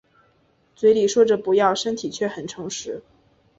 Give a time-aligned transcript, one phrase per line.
[0.75, 3.03] 嘴里说着不要身体却很诚实